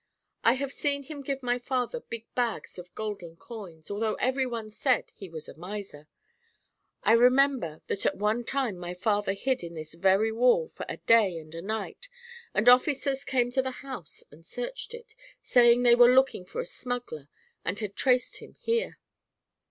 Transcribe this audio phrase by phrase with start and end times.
[0.43, 5.11] I have seen him give my father big bags of golden coins, although everyone said
[5.13, 6.07] he was a miser.
[7.03, 10.97] I remember that at one time my father hid in this very wall for a
[10.97, 12.09] day and a night,
[12.55, 16.65] and officers came to the house and searched it, saying they were looking for a
[16.65, 17.29] smuggler
[17.63, 18.97] and had traced him here.